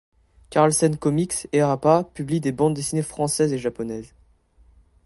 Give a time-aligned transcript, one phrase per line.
[0.49, 4.15] Carlsen Comics, Ehapa, publient des bandes dessinées françaises et japonaises.